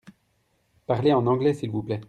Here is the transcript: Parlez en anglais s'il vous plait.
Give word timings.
Parlez 0.87 1.13
en 1.13 1.27
anglais 1.27 1.53
s'il 1.53 1.69
vous 1.69 1.83
plait. 1.83 1.99